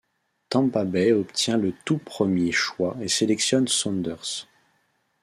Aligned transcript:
Tampa 0.49 0.83
Bay 0.83 1.11
obtient 1.13 1.57
le 1.59 1.75
tout 1.85 1.99
premier 1.99 2.51
choix 2.51 2.97
et 3.03 3.07
sélectionne 3.07 3.67
Saunders. 3.67 4.47